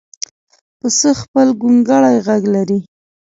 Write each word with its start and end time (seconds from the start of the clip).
پسه 0.79 1.09
خپل 1.21 1.47
ګونګړی 1.61 2.15
غږ 2.27 2.43
لري. 2.55 2.79